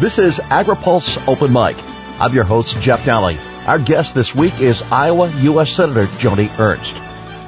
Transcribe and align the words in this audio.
This 0.00 0.18
is 0.18 0.38
AgriPulse 0.38 1.28
Open 1.28 1.52
Mic. 1.52 1.76
I'm 2.18 2.32
your 2.32 2.44
host, 2.44 2.80
Jeff 2.80 3.04
Nalley. 3.04 3.36
Our 3.68 3.78
guest 3.78 4.14
this 4.14 4.34
week 4.34 4.58
is 4.58 4.80
Iowa 4.90 5.28
U.S. 5.40 5.72
Senator 5.72 6.04
Joni 6.04 6.48
Ernst. 6.58 6.94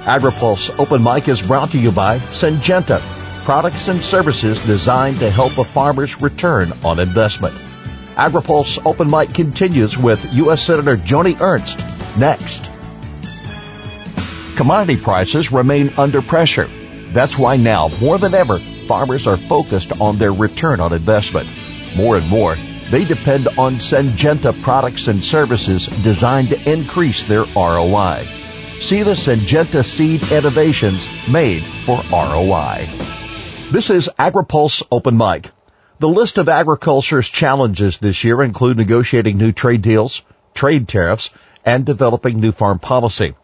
AgriPulse 0.05 0.79
Open 0.79 1.03
Mic 1.03 1.29
is 1.29 1.41
brought 1.41 1.71
to 1.71 1.79
you 1.79 1.91
by 1.91 2.19
Syngenta, 2.19 3.01
products 3.47 3.89
and 3.89 3.99
services 3.99 4.63
designed 4.67 5.19
to 5.21 5.31
help 5.31 5.57
a 5.57 5.65
farmer's 5.65 6.21
return 6.21 6.71
on 6.85 6.99
investment. 6.99 7.55
AgriPulse 8.17 8.85
Open 8.85 9.11
Mic 9.11 9.33
continues 9.33 9.97
with 9.97 10.23
U.S. 10.35 10.63
Senator 10.63 10.99
Joni 10.99 11.41
Ernst 11.41 11.79
next. 12.21 12.71
Commodity 14.59 14.99
prices 15.01 15.53
remain 15.53 15.95
under 15.97 16.21
pressure. 16.21 16.69
That's 17.15 17.39
why 17.39 17.57
now, 17.57 17.89
more 18.03 18.19
than 18.19 18.35
ever, 18.35 18.59
farmers 18.87 19.27
are 19.27 19.39
focused 19.39 19.99
on 20.03 20.19
their 20.19 20.35
return 20.35 20.81
on 20.81 20.93
investment. 20.93 21.49
More 21.95 22.17
and 22.17 22.29
more, 22.29 22.57
they 22.91 23.05
depend 23.05 23.49
on 23.59 23.77
Syngenta 23.77 24.63
products 24.63 25.09
and 25.09 25.23
services 25.23 25.87
designed 26.03 26.49
to 26.51 26.71
increase 26.71 27.25
their 27.25 27.45
ROI. 27.55 28.27
See 28.81 29.03
the 29.03 29.13
Syngenta 29.13 29.85
seed 29.85 30.23
innovations 30.33 31.07
made 31.31 31.63
for 31.87 32.03
ROI. 32.11 32.89
This 33.71 33.91
is 33.91 34.11
AgriPulse 34.19 34.83
Open 34.91 35.17
Mic. 35.17 35.51
The 35.99 36.09
list 36.09 36.39
of 36.39 36.49
agriculture's 36.49 37.29
challenges 37.29 37.99
this 37.99 38.25
year 38.25 38.43
include 38.43 38.77
negotiating 38.77 39.39
new 39.39 39.53
trade 39.53 39.83
deals, 39.83 40.23
trade 40.53 40.89
tariffs, 40.89 41.31
and 41.65 41.85
developing 41.85 42.41
new 42.41 42.53
farm 42.53 42.79
policy. 42.79 43.35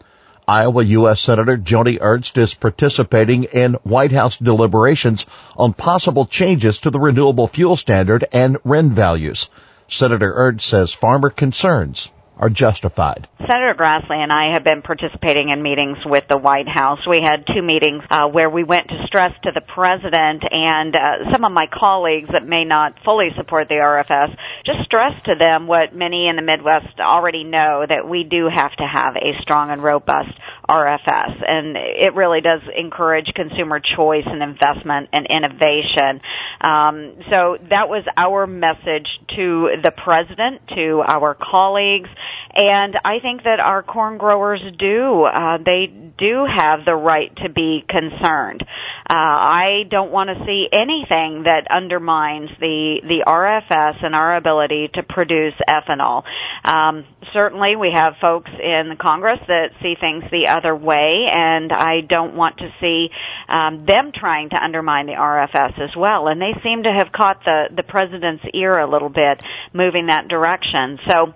Iowa 0.48 0.82
U.S. 0.82 1.20
Senator 1.20 1.58
Joni 1.58 1.98
Ernst 2.00 2.38
is 2.38 2.54
participating 2.54 3.44
in 3.44 3.74
White 3.84 4.12
House 4.12 4.38
deliberations 4.38 5.26
on 5.58 5.74
possible 5.74 6.24
changes 6.24 6.80
to 6.80 6.90
the 6.90 6.98
renewable 6.98 7.48
fuel 7.48 7.76
standard 7.76 8.24
and 8.32 8.56
RIN 8.64 8.90
values. 8.90 9.50
Senator 9.88 10.32
Ernst 10.34 10.66
says 10.66 10.94
farmer 10.94 11.28
concerns 11.28 12.10
are 12.38 12.48
justified. 12.48 13.28
Senator 13.38 13.74
Grassley 13.74 14.16
and 14.16 14.30
I 14.30 14.52
have 14.52 14.64
been 14.64 14.82
participating 14.82 15.48
in 15.48 15.62
meetings 15.62 15.98
with 16.04 16.24
the 16.28 16.38
White 16.38 16.68
House. 16.68 17.06
We 17.06 17.20
had 17.20 17.46
two 17.46 17.62
meetings 17.62 18.04
uh, 18.10 18.28
where 18.28 18.50
we 18.50 18.62
went 18.62 18.88
to 18.88 19.06
stress 19.06 19.32
to 19.42 19.50
the 19.52 19.60
president 19.60 20.44
and 20.50 20.94
uh, 20.94 21.32
some 21.32 21.44
of 21.44 21.52
my 21.52 21.66
colleagues 21.72 22.28
that 22.32 22.46
may 22.46 22.64
not 22.64 23.02
fully 23.04 23.30
support 23.36 23.68
the 23.68 23.76
RFS, 23.76 24.36
just 24.64 24.84
stress 24.84 25.20
to 25.24 25.34
them 25.34 25.66
what 25.66 25.94
many 25.94 26.28
in 26.28 26.36
the 26.36 26.42
Midwest 26.42 27.00
already 27.00 27.44
know 27.44 27.84
that 27.88 28.08
we 28.08 28.24
do 28.24 28.48
have 28.52 28.72
to 28.76 28.86
have 28.86 29.16
a 29.16 29.40
strong 29.42 29.70
and 29.70 29.82
robust 29.82 30.30
RFS, 30.68 31.42
and 31.46 31.76
it 31.76 32.14
really 32.14 32.40
does 32.40 32.60
encourage 32.76 33.32
consumer 33.34 33.80
choice 33.80 34.24
and 34.26 34.42
investment 34.42 35.08
and 35.12 35.26
innovation. 35.26 36.20
Um, 36.60 37.14
so 37.30 37.56
that 37.70 37.88
was 37.88 38.04
our 38.16 38.46
message 38.46 39.08
to 39.36 39.76
the 39.82 39.92
president, 39.96 40.68
to 40.68 41.02
our 41.06 41.34
colleagues, 41.34 42.10
and 42.54 42.98
I 43.04 43.20
think 43.20 43.44
that 43.44 43.60
our 43.60 43.82
corn 43.82 44.18
growers 44.18 44.60
do. 44.78 45.24
Uh, 45.24 45.58
they 45.64 45.86
do 46.18 46.44
have 46.44 46.84
the 46.84 46.94
right 46.94 47.34
to 47.36 47.48
be 47.48 47.84
concerned. 47.88 48.62
Uh, 49.08 49.14
I 49.14 49.84
don't 49.90 50.10
want 50.10 50.28
to 50.30 50.44
see 50.44 50.68
anything 50.72 51.44
that 51.44 51.66
undermines 51.70 52.50
the 52.60 53.00
the 53.04 53.24
RFS 53.26 54.04
and 54.04 54.14
our 54.14 54.36
ability 54.36 54.90
to 54.94 55.02
produce 55.02 55.54
ethanol. 55.68 56.24
Um, 56.64 57.04
certainly, 57.32 57.76
we 57.76 57.92
have 57.92 58.14
folks 58.20 58.50
in 58.50 58.96
Congress 59.00 59.38
that 59.48 59.70
see 59.82 59.94
things 59.98 60.24
the 60.30 60.46
other 60.58 60.74
way, 60.74 61.26
and 61.30 61.72
I 61.72 62.00
don't 62.00 62.34
want 62.34 62.58
to 62.58 62.68
see 62.80 63.08
um, 63.48 63.86
them 63.86 64.12
trying 64.14 64.50
to 64.50 64.56
undermine 64.56 65.06
the 65.06 65.12
RFS 65.12 65.80
as 65.80 65.96
well. 65.96 66.28
And 66.28 66.40
they 66.40 66.54
seem 66.62 66.82
to 66.82 66.92
have 66.92 67.12
caught 67.12 67.44
the 67.44 67.68
the 67.74 67.82
president's 67.82 68.44
ear 68.52 68.78
a 68.78 68.90
little 68.90 69.08
bit, 69.08 69.40
moving 69.72 70.06
that 70.06 70.28
direction. 70.28 70.98
So 71.08 71.34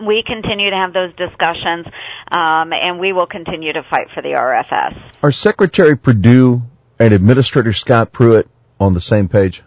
we 0.00 0.22
continue 0.26 0.70
to 0.70 0.76
have 0.76 0.92
those 0.92 1.14
discussions, 1.16 1.86
um, 2.30 2.72
and 2.72 2.98
we 2.98 3.12
will 3.12 3.26
continue 3.26 3.72
to 3.72 3.82
fight 3.90 4.08
for 4.14 4.22
the 4.22 4.30
RFS. 4.30 5.00
Are 5.22 5.32
Secretary 5.32 5.96
Perdue 5.96 6.62
and 6.98 7.12
Administrator 7.12 7.72
Scott 7.72 8.12
Pruitt 8.12 8.48
on 8.80 8.92
the 8.92 9.00
same 9.00 9.28
page? 9.28 9.62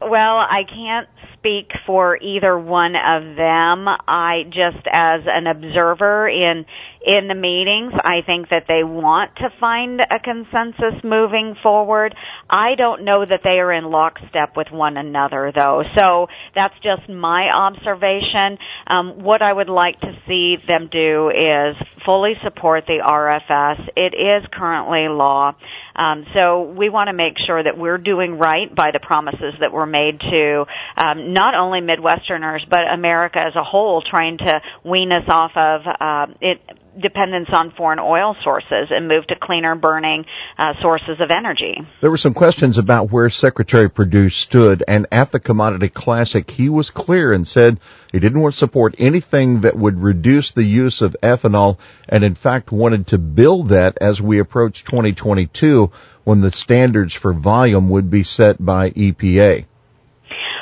Well, 0.00 0.36
I 0.36 0.64
can't 0.68 1.08
speak 1.38 1.70
for 1.86 2.16
either 2.16 2.58
one 2.58 2.94
of 2.96 3.36
them. 3.36 3.86
I 3.86 4.44
just 4.46 4.86
as 4.90 5.22
an 5.26 5.46
observer 5.46 6.28
in 6.28 6.64
in 7.04 7.28
the 7.28 7.34
meetings, 7.34 7.92
I 8.02 8.22
think 8.24 8.48
that 8.48 8.64
they 8.66 8.82
want 8.82 9.36
to 9.36 9.50
find 9.60 10.00
a 10.00 10.18
consensus 10.18 11.02
moving 11.04 11.54
forward. 11.62 12.14
I 12.48 12.74
don't 12.76 13.04
know 13.04 13.24
that 13.24 13.40
they 13.44 13.58
are 13.60 13.72
in 13.72 13.84
lockstep 13.84 14.56
with 14.56 14.68
one 14.70 14.96
another 14.96 15.52
though. 15.54 15.82
So 15.96 16.28
that's 16.54 16.74
just 16.82 17.08
my 17.08 17.48
observation. 17.50 18.58
Um, 18.86 19.22
what 19.22 19.42
I 19.42 19.52
would 19.52 19.68
like 19.68 20.00
to 20.00 20.16
see 20.26 20.56
them 20.66 20.88
do 20.90 21.28
is 21.28 21.76
fully 22.06 22.34
support 22.42 22.84
the 22.86 23.02
RFS. 23.04 23.88
It 23.96 24.14
is 24.14 24.48
currently 24.52 25.08
law. 25.08 25.54
Um, 25.94 26.24
so 26.34 26.62
we 26.62 26.88
want 26.88 27.08
to 27.08 27.12
make 27.12 27.38
sure 27.38 27.62
that 27.62 27.76
we're 27.76 27.98
doing 27.98 28.38
right 28.38 28.74
by 28.74 28.90
the 28.92 29.00
promises 29.00 29.54
that 29.60 29.72
were 29.72 29.86
made 29.86 30.20
to 30.20 30.64
um, 30.96 31.34
not 31.34 31.54
only 31.54 31.80
Midwesterners 31.80 32.68
but 32.68 32.82
America 32.90 33.40
as 33.40 33.54
a 33.56 33.62
whole, 33.62 34.02
trying 34.02 34.38
to 34.38 34.62
wean 34.84 35.12
us 35.12 35.24
off 35.28 35.52
of 35.56 35.82
uh, 36.00 36.26
it 36.40 36.60
dependence 37.00 37.48
on 37.52 37.70
foreign 37.72 37.98
oil 37.98 38.36
sources 38.42 38.88
and 38.90 39.08
move 39.08 39.26
to 39.26 39.36
cleaner 39.36 39.74
burning 39.74 40.24
uh, 40.58 40.74
sources 40.80 41.20
of 41.20 41.30
energy. 41.30 41.80
There 42.00 42.10
were 42.10 42.16
some 42.16 42.34
questions 42.34 42.78
about 42.78 43.10
where 43.10 43.30
Secretary 43.30 43.90
Perdue 43.90 44.30
stood, 44.30 44.84
and 44.86 45.06
at 45.10 45.32
the 45.32 45.40
Commodity 45.40 45.88
Classic, 45.88 46.50
he 46.50 46.68
was 46.68 46.90
clear 46.90 47.32
and 47.32 47.46
said 47.46 47.80
he 48.12 48.20
didn't 48.20 48.40
want 48.40 48.54
to 48.54 48.58
support 48.58 48.94
anything 48.98 49.62
that 49.62 49.76
would 49.76 50.00
reduce 50.00 50.52
the 50.52 50.64
use 50.64 51.02
of 51.02 51.16
ethanol, 51.22 51.78
and 52.08 52.24
in 52.24 52.34
fact 52.34 52.72
wanted 52.72 53.08
to 53.08 53.18
build 53.18 53.70
that 53.70 53.98
as 54.00 54.20
we 54.20 54.38
approach 54.38 54.84
2022 54.84 55.90
when 56.24 56.40
the 56.40 56.50
standards 56.50 57.12
for 57.12 57.32
volume 57.32 57.90
would 57.90 58.10
be 58.10 58.22
set 58.22 58.62
by 58.64 58.90
EPA. 58.90 59.66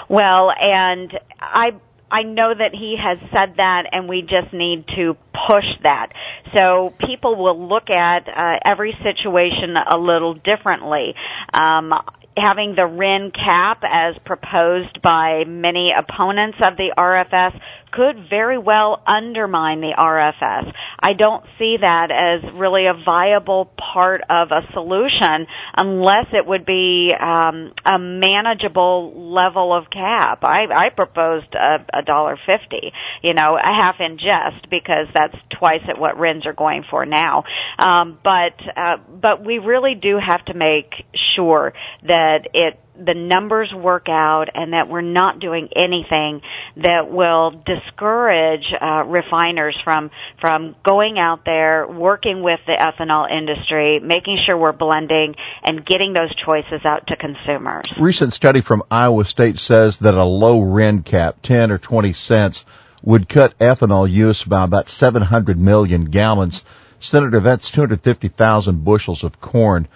Well, 0.09 0.50
and 0.50 1.19
I 1.41 1.72
I 2.12 2.25
know 2.25 2.53
that 2.53 2.75
he 2.75 2.99
has 2.99 3.19
said 3.32 3.56
that 3.56 3.84
and 3.91 4.06
we 4.06 4.20
just 4.20 4.53
need 4.53 4.87
to 4.97 5.16
push 5.48 5.64
that. 5.82 6.12
So 6.54 6.92
people 7.06 7.36
will 7.36 7.69
look 7.69 7.91
at 7.91 8.28
uh, 8.28 8.58
every 8.64 8.97
situation 9.03 9.76
a 9.76 9.98
little 9.98 10.34
differently. 10.34 11.14
Um, 11.53 11.92
having 12.36 12.75
the 12.75 12.86
RIN 12.86 13.30
cap 13.30 13.82
as 13.84 14.16
proposed 14.25 15.02
by 15.02 15.44
many 15.47 15.92
opponents 15.97 16.58
of 16.66 16.76
the 16.76 16.92
RFS 16.97 17.60
could 17.92 18.28
very 18.28 18.58
well 18.58 19.03
undermine 19.06 19.80
the 19.80 19.94
RFS. 19.97 20.72
I 20.98 21.12
don't 21.12 21.44
see 21.58 21.76
that 21.80 22.10
as 22.10 22.53
really 22.54 22.86
a 22.86 22.94
viable 23.04 23.70
part 23.76 24.22
of 24.28 24.50
a 24.50 24.62
solution 24.72 25.47
unless 25.76 26.26
it 26.32 26.47
would 26.47 26.64
be 26.64 27.14
um, 27.19 27.72
a 27.84 27.98
manageable 27.98 29.32
level 29.32 29.72
of 29.72 29.91
cap. 29.91 30.42
I, 30.42 30.64
I 30.64 30.88
proposed 30.91 31.54
a 31.54 32.02
dollar 32.02 32.38
fifty, 32.47 32.92
you 33.22 33.34
know, 33.34 33.56
a 33.56 33.62
half 33.62 33.97
in 34.00 34.19
jest 34.19 34.69
because 34.70 35.06
that's 35.14 35.36
twice 35.50 35.82
at 35.88 35.98
what 35.98 36.19
RINs 36.19 36.47
are 36.47 36.52
going 36.52 36.84
for 36.88 37.04
now. 37.04 37.44
Um, 37.78 38.19
but 38.22 38.54
uh, 38.76 38.97
but 39.08 39.44
we 39.44 39.58
really 39.58 39.94
do 39.94 40.19
have 40.19 40.44
to 40.47 40.54
make 40.54 41.04
sure 41.34 41.72
that 42.06 42.48
it 42.54 42.78
the 42.94 43.14
numbers 43.14 43.72
work 43.72 44.06
out 44.08 44.47
and 44.54 44.75
that 44.75 44.88
we're 44.88 45.00
not 45.00 45.41
doing 45.41 45.69
anything 45.75 46.42
that 46.76 47.10
will 47.10 47.50
discourage 47.50 48.66
uh, 48.80 49.04
refiners 49.04 49.76
from 49.82 50.10
from 50.41 50.76
going 50.84 51.19
out 51.19 51.44
there 51.44 51.86
working 51.86 52.42
with 52.42 52.60
the 52.66 52.76
ethanol 52.78 53.31
industry 53.31 53.98
making 53.98 54.38
sure 54.44 54.56
we're 54.56 54.72
blending 54.72 55.34
and 55.64 55.84
getting 55.86 56.12
those 56.12 56.34
choices 56.36 56.81
out 56.84 57.06
to 57.06 57.16
consumers. 57.16 57.84
Recent 57.98 58.32
study 58.32 58.60
from 58.60 58.82
Iowa 58.91 59.25
State 59.25 59.58
says 59.58 59.98
that 59.98 60.14
a 60.14 60.25
low 60.25 60.60
RIN 60.60 61.02
cap 61.02 61.37
10 61.43 61.70
or 61.70 61.78
20 61.78 62.12
cents 62.12 62.64
would 63.02 63.28
cut 63.28 63.58
ethanol 63.58 64.11
use 64.11 64.44
by 64.44 64.64
about 64.64 64.88
700 64.88 65.58
million 65.58 66.05
gallons. 66.05 66.64
Senator 67.00 67.40
that's 67.40 67.70
250,000 67.70 68.84
bushels 68.84 69.25
of 69.25 69.40
corn 69.40 69.88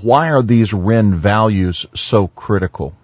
why 0.00 0.30
are 0.30 0.42
these 0.42 0.72
RIN 0.72 1.16
values 1.16 1.86
so 1.94 2.28
critical? 2.28 2.94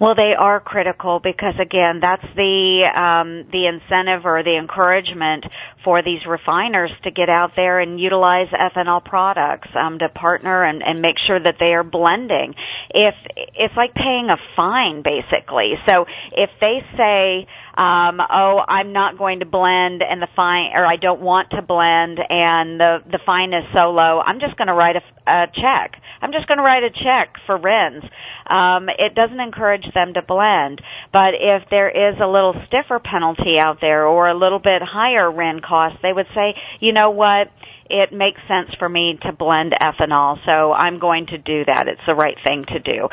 Well, 0.00 0.14
they 0.14 0.34
are 0.38 0.60
critical 0.60 1.20
because 1.20 1.54
again, 1.60 2.00
that's 2.00 2.26
the 2.34 2.84
um, 2.94 3.46
the 3.50 3.66
incentive 3.66 4.26
or 4.26 4.42
the 4.42 4.56
encouragement 4.56 5.44
for 5.84 6.02
these 6.02 6.24
refiners 6.26 6.90
to 7.04 7.10
get 7.10 7.28
out 7.28 7.52
there 7.56 7.80
and 7.80 8.00
utilize 8.00 8.48
ethanol 8.48 9.04
products, 9.04 9.68
um, 9.74 9.98
to 10.00 10.08
partner 10.08 10.64
and, 10.64 10.82
and 10.82 11.00
make 11.00 11.18
sure 11.18 11.38
that 11.38 11.56
they 11.58 11.72
are 11.74 11.84
blending. 11.84 12.54
If 12.90 13.14
it's 13.36 13.76
like 13.76 13.94
paying 13.94 14.30
a 14.30 14.38
fine, 14.56 15.02
basically. 15.02 15.74
So 15.88 16.06
if 16.32 16.50
they 16.60 16.84
say, 16.96 17.46
um, 17.76 18.20
oh, 18.20 18.60
I'm 18.66 18.92
not 18.92 19.18
going 19.18 19.40
to 19.40 19.46
blend 19.46 20.02
and 20.02 20.22
the 20.22 20.28
fine, 20.36 20.72
or 20.74 20.86
I 20.86 20.96
don't 20.96 21.20
want 21.20 21.50
to 21.50 21.62
blend 21.62 22.20
and 22.28 22.78
the, 22.78 22.98
the 23.10 23.18
fine 23.26 23.52
is 23.52 23.64
so 23.76 23.90
low, 23.90 24.20
I'm 24.20 24.38
just 24.40 24.56
going 24.56 24.68
to 24.68 24.74
write 24.74 24.96
a, 24.96 25.02
a 25.30 25.46
check. 25.52 26.00
I'm 26.22 26.32
just 26.32 26.46
going 26.46 26.58
to 26.58 26.64
write 26.64 26.84
a 26.84 26.90
check 26.90 27.36
for 27.46 27.56
RINs. 27.56 28.04
Um, 28.46 28.88
it 28.88 29.14
doesn't 29.14 29.40
encourage 29.40 29.92
them 29.92 30.14
to 30.14 30.22
blend. 30.22 30.80
But 31.12 31.34
if 31.34 31.68
there 31.70 31.88
is 31.88 32.16
a 32.20 32.26
little 32.26 32.54
stiffer 32.68 33.00
penalty 33.00 33.58
out 33.58 33.80
there 33.80 34.06
or 34.06 34.28
a 34.28 34.38
little 34.38 34.60
bit 34.60 34.80
higher 34.82 35.30
RIN 35.30 35.60
cost, 35.60 35.96
they 36.02 36.12
would 36.12 36.28
say, 36.34 36.54
you 36.80 36.92
know 36.92 37.10
what? 37.10 37.48
it 37.90 38.12
makes 38.12 38.40
sense 38.48 38.74
for 38.78 38.88
me 38.88 39.18
to 39.20 39.30
blend 39.30 39.74
ethanol, 39.78 40.38
so 40.48 40.72
I'm 40.72 40.98
going 40.98 41.26
to 41.26 41.36
do 41.36 41.66
that. 41.66 41.86
It's 41.86 42.00
the 42.06 42.14
right 42.14 42.36
thing 42.42 42.64
to 42.68 42.78
do. 42.78 43.08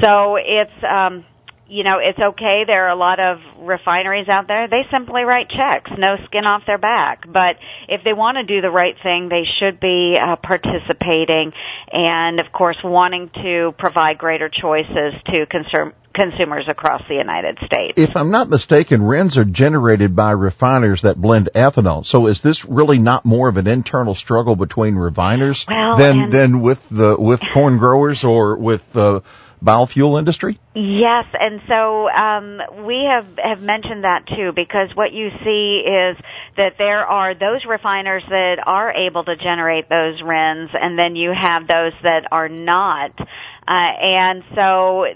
So 0.00 0.36
it's 0.36 0.72
um 0.82 1.26
you 1.66 1.82
know, 1.82 1.98
it's 1.98 2.18
okay. 2.18 2.64
There 2.66 2.86
are 2.86 2.90
a 2.90 2.96
lot 2.96 3.20
of 3.20 3.38
refineries 3.58 4.28
out 4.28 4.46
there. 4.48 4.68
They 4.68 4.82
simply 4.90 5.22
write 5.22 5.48
checks, 5.48 5.90
no 5.96 6.16
skin 6.26 6.46
off 6.46 6.62
their 6.66 6.78
back. 6.78 7.24
But 7.26 7.56
if 7.88 8.04
they 8.04 8.12
want 8.12 8.36
to 8.36 8.44
do 8.44 8.60
the 8.60 8.70
right 8.70 8.94
thing, 9.02 9.28
they 9.28 9.44
should 9.58 9.80
be 9.80 10.18
uh, 10.20 10.36
participating 10.36 11.52
and, 11.90 12.38
of 12.40 12.52
course, 12.52 12.76
wanting 12.84 13.30
to 13.42 13.74
provide 13.78 14.18
greater 14.18 14.48
choices 14.48 15.14
to 15.26 15.46
consumer 15.46 15.94
consumers 16.14 16.66
across 16.68 17.02
the 17.08 17.14
United 17.14 17.58
States. 17.66 17.94
If 17.96 18.16
I'm 18.16 18.30
not 18.30 18.48
mistaken, 18.48 19.02
RINs 19.02 19.36
are 19.36 19.44
generated 19.44 20.14
by 20.14 20.30
refiners 20.30 21.02
that 21.02 21.20
blend 21.20 21.50
ethanol. 21.54 22.06
So 22.06 22.28
is 22.28 22.40
this 22.40 22.64
really 22.64 22.98
not 22.98 23.24
more 23.24 23.48
of 23.48 23.56
an 23.56 23.66
internal 23.66 24.14
struggle 24.14 24.54
between 24.54 24.94
refiners 24.94 25.66
well, 25.68 25.96
than 25.96 26.30
than 26.30 26.60
with 26.60 26.88
the 26.88 27.16
with 27.18 27.42
corn 27.52 27.78
growers 27.78 28.22
or 28.22 28.56
with 28.56 28.92
the 28.92 29.22
biofuel 29.64 30.18
industry? 30.18 30.58
Yes, 30.74 31.24
and 31.32 31.60
so 31.66 32.08
um, 32.08 32.60
we 32.84 33.06
have 33.08 33.26
have 33.38 33.62
mentioned 33.62 34.04
that 34.04 34.26
too 34.26 34.52
because 34.54 34.94
what 34.94 35.12
you 35.12 35.30
see 35.42 35.82
is 35.86 36.16
that 36.56 36.74
there 36.78 37.06
are 37.06 37.34
those 37.34 37.64
refiners 37.64 38.22
that 38.28 38.56
are 38.64 38.92
able 38.92 39.24
to 39.24 39.36
generate 39.36 39.88
those 39.88 40.20
RINs, 40.22 40.70
and 40.74 40.98
then 40.98 41.16
you 41.16 41.32
have 41.32 41.66
those 41.66 41.92
that 42.02 42.28
are 42.30 42.48
not, 42.48 43.18
uh, 43.18 43.70
and 43.70 44.44
so 44.54 45.06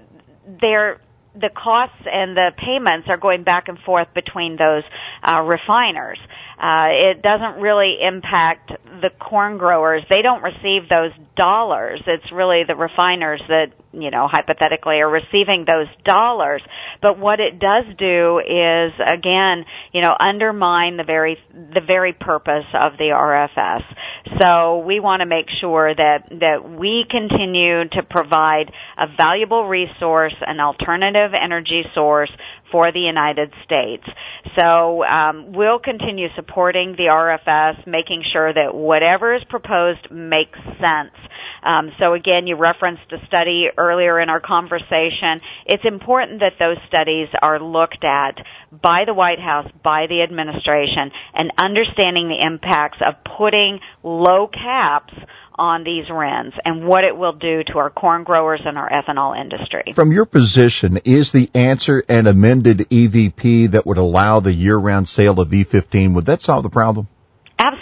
they're 0.61 1.01
the 1.35 1.51
costs 1.51 2.03
and 2.11 2.37
the 2.37 2.51
payments 2.57 3.09
are 3.09 3.17
going 3.17 3.45
back 3.45 3.69
and 3.69 3.79
forth 3.81 4.09
between 4.15 4.57
those 4.57 4.83
uh, 5.23 5.41
refiners. 5.41 6.19
Uh, 6.59 6.89
it 6.91 7.23
doesn't 7.23 7.61
really 7.61 7.99
impact 8.01 8.73
the 9.01 9.11
corn 9.11 9.59
growers. 9.59 10.03
They 10.09 10.23
don't 10.23 10.43
receive 10.43 10.89
those 10.89 11.13
dollars. 11.37 12.01
It's 12.07 12.31
really 12.33 12.65
the 12.65 12.77
refiners 12.77 13.41
that, 13.49 13.73
you 13.93 14.11
know, 14.11 14.29
hypothetically 14.29 15.01
are 15.01 15.09
receiving 15.09 15.65
those 15.67 15.87
dollars. 16.05 16.63
But 17.01 17.19
what 17.19 17.41
it 17.41 17.59
does 17.59 17.85
do 17.97 18.39
is, 18.39 18.93
again, 19.05 19.65
you 19.93 20.01
know, 20.01 20.17
undermine 20.19 20.97
the 20.97 21.05
very, 21.05 21.39
the 21.53 21.81
very 21.81 22.13
purpose 22.13 22.67
of 22.75 22.93
the 22.99 23.11
RFS. 23.15 23.85
So 24.41 24.79
we 24.79 25.01
want 25.01 25.21
to 25.21 25.27
make 25.27 25.49
sure 25.61 25.95
that, 25.95 26.29
that 26.41 26.69
we 26.69 27.07
continue 27.09 27.89
to 27.89 28.03
provide 28.03 28.73
a 28.97 29.07
valuable 29.17 29.67
resource, 29.67 30.35
an 30.41 30.61
alternative 30.61 31.33
energy 31.35 31.85
source 31.95 32.31
for 32.71 32.93
the 32.93 33.01
United 33.01 33.53
States. 33.65 34.05
So 34.57 35.05
um, 35.05 35.53
we'll 35.53 35.79
continue 35.79 36.29
supporting 36.37 36.93
the 36.93 37.05
RFS, 37.05 37.87
making 37.87 38.25
sure 38.33 38.53
that 38.53 38.75
whatever 38.75 39.35
is 39.35 39.45
proposed 39.45 40.11
makes 40.11 40.59
sense. 40.81 41.15
Um, 41.63 41.91
so 41.99 42.15
again, 42.15 42.47
you 42.47 42.57
referenced 42.57 43.11
a 43.13 43.25
study 43.27 43.67
earlier 43.77 44.21
in 44.21 44.29
our 44.29 44.41
conversation. 44.41 45.41
It's 45.67 45.85
important 45.85 46.41
that 46.41 46.55
those 46.59 46.77
studies 46.87 47.29
are 47.43 47.61
looked 47.61 48.05
at 48.05 48.39
by 48.71 49.05
the 49.07 49.15
White 49.15 49.41
House, 49.41 49.71
by 49.83 50.07
the 50.07 50.23
administration, 50.23 51.11
and 51.35 51.53
understanding 51.59 52.29
the 52.29 52.47
impacts 52.47 52.99
of 53.05 53.15
putting 53.25 53.81
low 54.03 54.47
caps 54.47 55.15
on 55.59 55.85
these 55.85 56.09
RINs 56.09 56.55
and 56.65 56.87
what 56.87 57.05
it 57.05 57.17
will 57.17 57.33
do 57.33 57.63
to 57.65 57.79
our 57.79 57.91
corn 57.91 58.25
growers 58.25 58.61
and 58.65 58.79
our 58.79 58.89
ethanol 58.89 59.39
industry. 59.39 59.93
From 59.95 60.13
your 60.13 60.25
position, 60.25 60.99
is 61.05 61.33
the 61.33 61.51
answer 61.55 62.05
an 62.09 62.27
amended 62.27 62.89
RVP 62.91 63.73
that 63.73 63.87
would 63.87 63.99
allow 63.99 64.41
the 64.41 64.53
year-round 64.53 65.09
sale 65.09 65.41
of 65.41 65.49
E15? 65.49 66.15
Would 66.15 66.27
that 66.27 66.43
solve 66.43 66.63
the 66.63 66.71
problem? 66.71 67.09
Absolutely. 67.59 67.78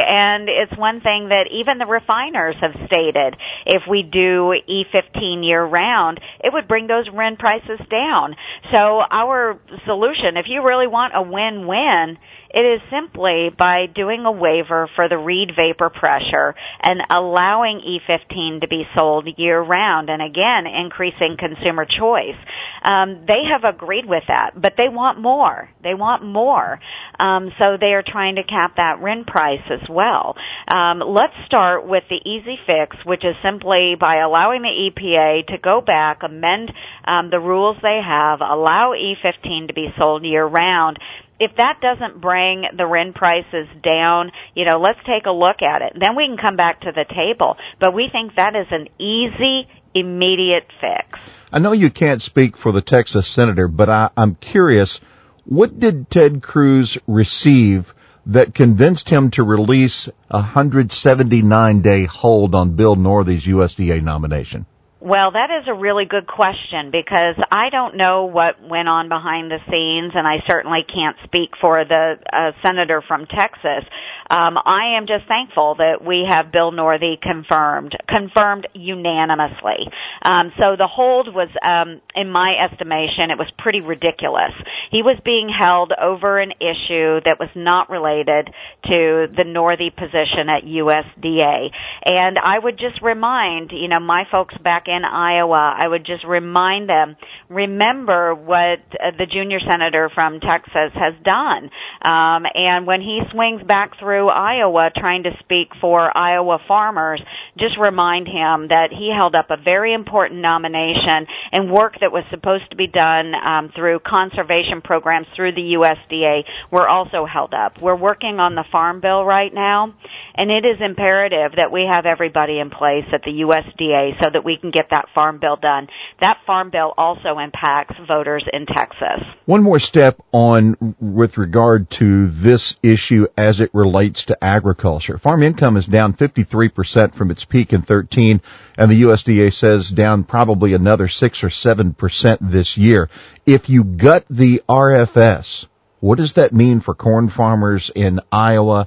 And 0.00 0.48
it's 0.48 0.76
one 0.76 1.00
thing 1.00 1.28
that 1.28 1.48
even 1.50 1.78
the 1.78 1.86
refiners 1.86 2.56
have 2.60 2.72
stated. 2.86 3.36
If 3.66 3.82
we 3.88 4.02
do 4.02 4.54
E15 4.68 5.44
year 5.44 5.64
round, 5.64 6.20
it 6.42 6.52
would 6.52 6.68
bring 6.68 6.86
those 6.86 7.08
RIN 7.12 7.36
prices 7.36 7.80
down. 7.90 8.36
So 8.72 9.02
our 9.10 9.58
solution, 9.84 10.36
if 10.36 10.46
you 10.48 10.64
really 10.64 10.86
want 10.86 11.12
a 11.14 11.22
win-win, 11.22 12.18
it 12.56 12.62
is 12.62 12.80
simply 12.90 13.50
by 13.50 13.84
doing 13.84 14.24
a 14.24 14.32
waiver 14.32 14.88
for 14.94 15.08
the 15.08 15.18
Reid 15.18 15.52
vapor 15.54 15.90
pressure 15.90 16.54
and 16.80 17.02
allowing 17.10 17.80
E15 17.80 18.62
to 18.62 18.68
be 18.68 18.84
sold 18.96 19.28
year 19.36 19.60
round 19.60 20.08
and 20.08 20.22
again 20.22 20.66
increasing 20.66 21.36
consumer 21.38 21.84
choice. 21.84 22.36
Um, 22.82 23.26
they 23.26 23.42
have 23.50 23.64
agreed 23.64 24.06
with 24.06 24.22
that, 24.28 24.52
but 24.60 24.72
they 24.78 24.88
want 24.88 25.20
more. 25.20 25.68
They 25.82 25.94
want 25.94 26.24
more. 26.24 26.80
Um, 27.18 27.52
so 27.60 27.76
they 27.78 27.92
are 27.92 28.02
trying 28.02 28.36
to 28.36 28.44
cap 28.44 28.76
that 28.76 29.02
Price 29.24 29.62
as 29.70 29.88
well. 29.88 30.36
Um, 30.68 31.00
let's 31.00 31.34
start 31.46 31.86
with 31.86 32.04
the 32.08 32.20
easy 32.28 32.58
fix, 32.66 32.96
which 33.04 33.24
is 33.24 33.34
simply 33.42 33.94
by 33.98 34.16
allowing 34.16 34.62
the 34.62 34.90
EPA 34.90 35.46
to 35.48 35.58
go 35.58 35.80
back, 35.80 36.22
amend 36.22 36.72
um, 37.04 37.30
the 37.30 37.40
rules 37.40 37.76
they 37.82 38.00
have, 38.04 38.40
allow 38.40 38.92
E15 38.92 39.68
to 39.68 39.74
be 39.74 39.88
sold 39.96 40.24
year 40.24 40.44
round, 40.44 40.98
if 41.38 41.52
that 41.56 41.80
doesn't 41.80 42.20
bring 42.20 42.64
the 42.76 42.86
RIN 42.86 43.12
prices 43.12 43.68
down, 43.82 44.32
you 44.54 44.64
know, 44.64 44.78
let's 44.78 44.98
take 45.06 45.26
a 45.26 45.30
look 45.30 45.60
at 45.62 45.82
it. 45.82 45.92
Then 46.00 46.16
we 46.16 46.26
can 46.26 46.38
come 46.38 46.56
back 46.56 46.80
to 46.82 46.92
the 46.92 47.04
table. 47.04 47.56
But 47.78 47.94
we 47.94 48.08
think 48.10 48.34
that 48.36 48.56
is 48.56 48.66
an 48.70 48.88
easy, 48.98 49.68
immediate 49.94 50.66
fix. 50.80 51.18
I 51.52 51.58
know 51.58 51.72
you 51.72 51.90
can't 51.90 52.22
speak 52.22 52.56
for 52.56 52.72
the 52.72 52.80
Texas 52.80 53.28
senator, 53.28 53.68
but 53.68 53.88
I, 53.88 54.10
I'm 54.16 54.34
curious, 54.34 55.00
what 55.44 55.78
did 55.78 56.10
Ted 56.10 56.42
Cruz 56.42 56.96
receive 57.06 57.92
that 58.26 58.54
convinced 58.54 59.08
him 59.08 59.30
to 59.32 59.42
release 59.42 60.08
a 60.30 60.38
179 60.38 61.80
day 61.82 62.04
hold 62.04 62.54
on 62.54 62.74
Bill 62.74 62.96
Northey's 62.96 63.46
USDA 63.46 64.02
nomination? 64.02 64.66
Well, 64.98 65.30
that 65.32 65.50
is 65.60 65.68
a 65.68 65.74
really 65.74 66.04
good 66.04 66.26
question 66.26 66.90
because 66.90 67.36
I 67.52 67.70
don't 67.70 67.96
know 67.96 68.24
what 68.24 68.60
went 68.60 68.88
on 68.88 69.08
behind 69.08 69.52
the 69.52 69.58
scenes, 69.70 70.12
and 70.16 70.26
I 70.26 70.42
certainly 70.48 70.82
can't 70.82 71.16
speak 71.22 71.50
for 71.60 71.84
the 71.84 72.16
uh, 72.32 72.50
senator 72.64 73.00
from 73.06 73.26
Texas. 73.26 73.84
Um, 74.28 74.58
I 74.58 74.96
am 74.96 75.06
just 75.06 75.26
thankful 75.26 75.76
that 75.76 76.04
we 76.04 76.24
have 76.28 76.50
Bill 76.50 76.72
Northey 76.72 77.20
confirmed, 77.20 77.96
confirmed 78.08 78.66
unanimously. 78.74 79.88
Um, 80.22 80.52
so 80.58 80.76
the 80.76 80.86
hold 80.86 81.32
was, 81.32 81.48
um, 81.62 82.00
in 82.14 82.30
my 82.30 82.54
estimation, 82.70 83.30
it 83.30 83.38
was 83.38 83.50
pretty 83.58 83.80
ridiculous. 83.80 84.52
He 84.90 85.02
was 85.02 85.16
being 85.24 85.48
held 85.48 85.92
over 85.92 86.38
an 86.38 86.52
issue 86.60 87.20
that 87.24 87.38
was 87.38 87.50
not 87.54 87.88
related 87.90 88.48
to 88.86 89.28
the 89.36 89.44
Northey 89.46 89.94
position 89.94 90.48
at 90.48 90.64
USDA, 90.64 91.70
and 92.04 92.38
I 92.38 92.58
would 92.58 92.78
just 92.78 93.00
remind, 93.02 93.70
you 93.72 93.88
know, 93.88 94.00
my 94.00 94.24
folks 94.30 94.56
back 94.58 94.88
in 94.88 95.04
Iowa, 95.04 95.74
I 95.78 95.86
would 95.86 96.04
just 96.04 96.24
remind 96.24 96.88
them, 96.88 97.16
remember 97.48 98.34
what 98.34 98.80
uh, 98.92 99.12
the 99.16 99.26
junior 99.26 99.60
senator 99.60 100.10
from 100.14 100.40
Texas 100.40 100.92
has 100.94 101.14
done. 101.22 101.70
Um, 102.02 102.46
and 102.54 102.86
when 102.86 103.00
he 103.00 103.20
swings 103.30 103.62
back 103.62 103.98
through 103.98 104.15
Iowa 104.24 104.90
trying 104.94 105.24
to 105.24 105.30
speak 105.40 105.68
for 105.80 106.16
Iowa 106.16 106.58
farmers, 106.66 107.20
just 107.58 107.76
remind 107.78 108.26
him 108.26 108.68
that 108.68 108.88
he 108.90 109.12
held 109.14 109.34
up 109.34 109.50
a 109.50 109.56
very 109.56 109.92
important 109.92 110.40
nomination 110.40 111.26
and 111.52 111.70
work 111.70 111.94
that 112.00 112.12
was 112.12 112.24
supposed 112.30 112.70
to 112.70 112.76
be 112.76 112.86
done 112.86 113.34
um, 113.34 113.70
through 113.74 114.00
conservation 114.00 114.80
programs 114.80 115.26
through 115.36 115.52
the 115.52 115.74
USDA 115.74 116.44
were 116.70 116.88
also 116.88 117.26
held 117.26 117.54
up. 117.54 117.80
We're 117.80 117.96
working 117.96 118.40
on 118.40 118.54
the 118.54 118.64
farm 118.72 119.00
bill 119.00 119.24
right 119.24 119.52
now, 119.52 119.94
and 120.34 120.50
it 120.50 120.64
is 120.64 120.80
imperative 120.80 121.52
that 121.56 121.70
we 121.72 121.86
have 121.90 122.06
everybody 122.06 122.58
in 122.58 122.70
place 122.70 123.04
at 123.12 123.22
the 123.22 123.30
USDA 123.30 124.22
so 124.22 124.30
that 124.30 124.44
we 124.44 124.56
can 124.56 124.70
get 124.70 124.90
that 124.90 125.06
farm 125.14 125.38
bill 125.38 125.56
done. 125.56 125.88
That 126.20 126.38
farm 126.46 126.70
bill 126.70 126.94
also 126.96 127.38
impacts 127.38 127.96
voters 128.06 128.44
in 128.52 128.66
Texas. 128.66 129.22
One 129.44 129.62
more 129.62 129.78
step 129.78 130.20
on 130.32 130.96
with 131.00 131.38
regard 131.38 131.90
to 131.90 132.28
this 132.28 132.76
issue 132.82 133.26
as 133.36 133.60
it 133.60 133.70
relates 134.06 134.26
to 134.26 134.44
agriculture. 134.44 135.18
Farm 135.18 135.42
income 135.42 135.76
is 135.76 135.84
down 135.86 136.14
53% 136.14 137.14
from 137.14 137.32
its 137.32 137.44
peak 137.44 137.72
in 137.72 137.82
13 137.82 138.40
and 138.78 138.90
the 138.90 139.02
USDA 139.02 139.52
says 139.52 139.90
down 139.90 140.22
probably 140.22 140.74
another 140.74 141.08
6 141.08 141.42
or 141.42 141.48
7% 141.48 142.38
this 142.40 142.76
year. 142.76 143.10
If 143.44 143.68
you 143.68 143.82
gut 143.82 144.24
the 144.30 144.62
RFS, 144.68 145.66
What 145.98 146.18
does 146.18 146.34
that 146.34 146.52
mean 146.52 146.80
for 146.80 146.94
corn 146.94 147.30
farmers 147.30 147.90
in 147.92 148.20
Iowa 148.30 148.86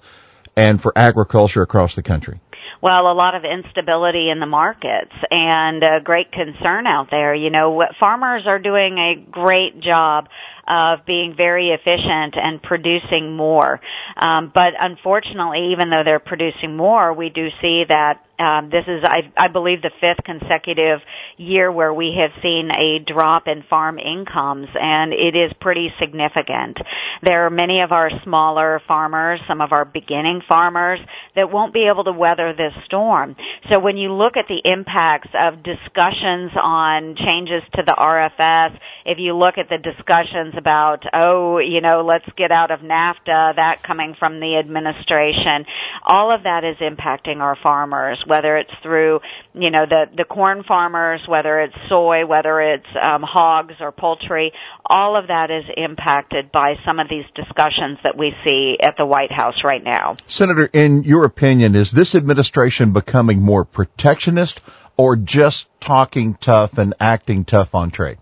and 0.56 0.82
for 0.82 0.94
agriculture 0.96 1.64
across 1.64 1.96
the 1.96 2.04
country? 2.04 2.40
well, 2.82 3.12
a 3.12 3.14
lot 3.14 3.36
of 3.36 3.44
instability 3.44 4.30
in 4.30 4.40
the 4.40 4.46
markets 4.46 5.12
and 5.32 5.84
a 5.84 6.00
great 6.02 6.32
concern 6.32 6.88
out 6.88 7.10
there. 7.12 7.36
You 7.36 7.50
know, 7.50 7.84
farmers 8.00 8.44
are 8.46 8.60
doing 8.60 8.98
a 8.98 9.16
great 9.16 9.82
job 9.82 10.30
of 10.70 11.06
being 11.06 11.36
very 11.36 11.70
efficient 11.72 12.36
and 12.38 12.62
producing 12.62 13.36
more. 13.36 13.82
Um, 14.16 14.52
but 14.54 14.74
unfortunately, 14.80 15.72
even 15.72 15.90
though 15.90 16.04
they're 16.04 16.20
producing 16.20 16.78
more, 16.78 17.14
we 17.14 17.30
do 17.30 17.50
see 17.62 17.86
that 17.90 18.24
um, 18.40 18.70
this 18.70 18.86
is, 18.88 19.04
I, 19.04 19.30
I 19.36 19.50
believe, 19.50 19.82
the 19.82 19.92
fifth 20.00 20.24
consecutive 20.24 21.02
year 21.36 21.70
where 21.70 21.94
we 21.94 22.18
have 22.22 22.32
seen 22.42 22.72
a 22.72 23.00
drop 23.00 23.48
in 23.50 23.64
farm 23.64 24.00
incomes, 24.00 24.70
and 24.80 25.12
it 25.12 25.36
is 25.36 25.52
pretty 25.60 25.92
significant. 26.00 26.78
There 27.22 27.46
are 27.46 27.50
many 27.50 27.82
of 27.82 27.92
our 27.92 28.10
smaller 28.24 28.82
farmers, 28.88 29.42
some 29.46 29.60
of 29.60 29.74
our 29.74 29.84
beginning 29.84 30.42
farmers, 30.48 31.02
that 31.40 31.52
won't 31.52 31.74
be 31.74 31.88
able 31.92 32.04
to 32.04 32.12
weather 32.12 32.54
this 32.54 32.74
storm. 32.86 33.36
So 33.72 33.80
when 33.80 33.98
you 33.98 34.12
look 34.14 34.36
at 34.36 34.46
the 34.48 34.62
impacts 34.64 35.30
of 35.34 35.64
discussions 35.64 36.52
on 36.62 37.16
changes 37.16 37.64
to 37.76 37.84
the 37.86 37.96
RFS, 37.98 38.78
if 39.06 39.20
you 39.20 39.36
look 39.36 39.58
at 39.58 39.70
the 39.70 39.78
discussions 39.78 40.56
about, 40.58 41.04
oh, 41.14 41.60
you 41.60 41.80
know, 41.80 42.04
let's 42.06 42.28
get 42.36 42.52
out 42.52 42.72
of 42.72 42.82
NAFTA, 42.82 43.56
that 43.56 43.84
coming 43.84 44.16
from 44.20 44.40
the 44.40 44.58
administration, 44.58 45.66
all 46.04 46.32
of 46.34 46.44
that 46.44 46.64
is 46.64 46.78
impacting 46.78 47.38
our 47.38 47.56
farmers 47.62 48.20
whether 48.26 48.58
it's 48.58 48.72
through, 48.84 49.20
you 49.54 49.72
know, 49.72 49.86
the, 49.86 50.06
the 50.16 50.24
corn 50.24 50.64
farmers, 50.64 51.22
whether 51.28 51.62
it's 51.62 51.76
soy, 51.88 52.26
whether 52.26 52.62
it's 52.62 52.88
um, 53.02 53.24
hogs 53.24 53.76
or 53.80 53.92
poultry, 53.92 54.52
all 54.86 55.16
of 55.16 55.28
that 55.28 55.52
is 55.52 55.64
impacted 55.78 56.52
by 56.52 56.76
some 56.86 57.00
of 57.00 57.08
these 57.10 57.26
discussions 57.36 57.98
that 58.04 58.18
we 58.18 58.34
see 58.46 58.78
at 58.82 58.98
the 58.98 59.06
White 59.06 59.32
House 59.32 59.64
right 59.64 59.84
now. 59.84 60.16
Senator, 60.28 60.70
in 60.74 61.04
your 61.04 61.29
opinion, 61.30 61.76
is 61.76 61.92
this 61.92 62.16
administration 62.16 62.92
becoming 62.92 63.42
more 63.42 63.64
protectionist 63.64 64.62
or 64.98 65.16
just 65.16 65.70
talking 65.80 66.36
tough 66.36 66.78
and 66.78 66.94
acting 67.00 67.46
tough 67.46 67.74
on 67.74 67.92
trade? 67.92 68.18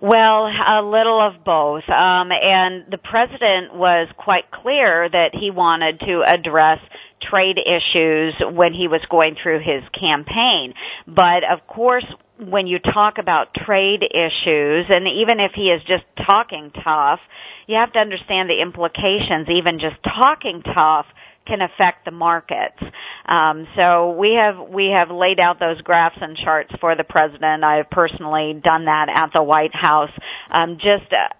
Well, 0.00 0.46
a 0.46 0.82
little 0.82 1.20
of 1.20 1.42
both. 1.44 1.88
Um, 1.88 2.30
and 2.30 2.84
the 2.88 2.98
president 2.98 3.74
was 3.74 4.08
quite 4.16 4.50
clear 4.50 5.08
that 5.08 5.30
he 5.34 5.50
wanted 5.50 5.98
to 6.00 6.22
address 6.24 6.78
trade 7.20 7.58
issues 7.58 8.34
when 8.52 8.72
he 8.72 8.86
was 8.86 9.00
going 9.10 9.36
through 9.42 9.58
his 9.58 9.82
campaign. 9.98 10.74
But 11.06 11.42
of 11.42 11.66
course, 11.66 12.04
when 12.38 12.68
you 12.68 12.78
talk 12.78 13.18
about 13.18 13.54
trade 13.54 14.04
issues, 14.04 14.86
and 14.88 15.08
even 15.08 15.40
if 15.40 15.52
he 15.54 15.70
is 15.70 15.82
just 15.82 16.04
talking 16.24 16.70
tough, 16.84 17.18
you 17.66 17.76
have 17.76 17.92
to 17.94 17.98
understand 17.98 18.48
the 18.48 18.62
implications. 18.62 19.48
Even 19.48 19.80
just 19.80 19.96
talking 20.04 20.62
tough 20.62 21.06
can 21.48 21.62
affect 21.62 22.04
the 22.04 22.10
markets. 22.10 22.78
Um, 23.26 23.66
so 23.76 24.12
we 24.12 24.38
have 24.40 24.68
we 24.68 24.92
have 24.94 25.10
laid 25.10 25.40
out 25.40 25.58
those 25.58 25.80
graphs 25.82 26.18
and 26.20 26.36
charts 26.36 26.70
for 26.80 26.94
the 26.94 27.04
president. 27.04 27.64
I 27.64 27.76
have 27.76 27.90
personally 27.90 28.60
done 28.62 28.84
that 28.84 29.08
at 29.08 29.30
the 29.34 29.42
White 29.42 29.74
House. 29.74 30.10
Um, 30.50 30.76
just 30.76 31.12
uh, 31.12 31.34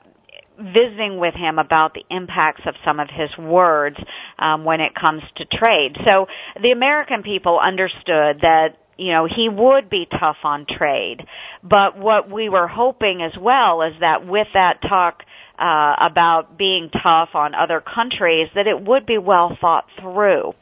visiting 0.58 1.18
with 1.18 1.34
him 1.34 1.58
about 1.58 1.94
the 1.94 2.04
impacts 2.10 2.62
of 2.66 2.74
some 2.84 2.98
of 3.00 3.08
his 3.10 3.30
words 3.38 3.96
um, 4.38 4.64
when 4.64 4.80
it 4.80 4.92
comes 4.94 5.22
to 5.36 5.44
trade. 5.44 5.96
So 6.06 6.26
the 6.60 6.72
American 6.72 7.22
people 7.22 7.58
understood 7.58 8.40
that 8.42 8.76
you 8.96 9.12
know 9.12 9.26
he 9.26 9.48
would 9.48 9.88
be 9.88 10.06
tough 10.10 10.38
on 10.42 10.66
trade, 10.68 11.24
but 11.62 11.96
what 11.96 12.30
we 12.30 12.48
were 12.48 12.66
hoping 12.66 13.22
as 13.22 13.38
well 13.40 13.82
is 13.82 13.94
that 14.00 14.26
with 14.26 14.48
that 14.54 14.82
talk. 14.82 15.22
Uh, 15.58 15.96
about 16.00 16.56
being 16.56 16.88
tough 17.02 17.30
on 17.34 17.52
other 17.52 17.80
countries, 17.80 18.48
that 18.54 18.68
it 18.68 18.80
would 18.80 19.04
be 19.04 19.18
well 19.18 19.58
thought 19.60 19.86
through 20.00 20.54